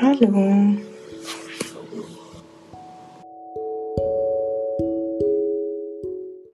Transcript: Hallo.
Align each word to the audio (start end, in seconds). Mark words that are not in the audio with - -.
Hallo. 0.00 0.76